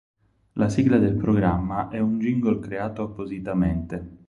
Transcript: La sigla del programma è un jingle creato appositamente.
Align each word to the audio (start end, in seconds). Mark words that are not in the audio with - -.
La 0.53 0.67
sigla 0.67 0.97
del 0.97 1.13
programma 1.15 1.89
è 1.89 1.99
un 1.99 2.17
jingle 2.17 2.57
creato 2.57 3.03
appositamente. 3.03 4.17